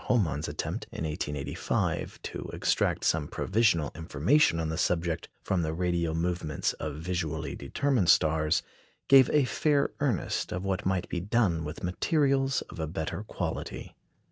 Homann's 0.07 0.47
attempt, 0.47 0.87
in 0.91 1.03
1885, 1.05 2.23
to 2.23 2.49
extract 2.53 3.03
some 3.03 3.27
provisional 3.27 3.91
information 3.93 4.59
on 4.59 4.69
the 4.69 4.77
subject 4.79 5.29
from 5.43 5.61
the 5.61 5.75
radial 5.75 6.15
movements 6.15 6.73
of 6.79 6.95
visually 6.95 7.53
determined 7.55 8.09
stars 8.09 8.63
gave 9.07 9.29
a 9.29 9.45
fair 9.45 9.91
earnest 9.99 10.51
of 10.51 10.63
what 10.63 10.87
might 10.87 11.07
be 11.07 11.19
done 11.19 11.63
with 11.63 11.83
materials 11.83 12.63
of 12.63 12.79
a 12.79 12.87
better 12.87 13.21
quality. 13.21 13.95